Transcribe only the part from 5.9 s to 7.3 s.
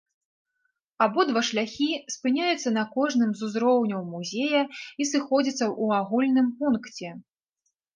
агульным пункце.